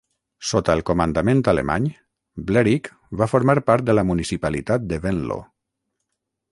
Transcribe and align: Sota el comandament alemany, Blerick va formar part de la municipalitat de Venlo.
Sota 0.51 0.75
el 0.77 0.79
comandament 0.89 1.43
alemany, 1.53 1.85
Blerick 2.47 2.91
va 3.23 3.29
formar 3.35 3.59
part 3.69 3.89
de 3.91 3.97
la 3.99 4.07
municipalitat 4.13 4.93
de 4.95 5.03
Venlo. 5.05 5.41